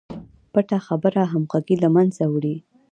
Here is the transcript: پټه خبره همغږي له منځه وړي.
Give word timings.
پټه 0.53 0.77
خبره 0.87 1.21
همغږي 1.31 1.75
له 1.83 1.89
منځه 1.95 2.23
وړي. 2.33 2.55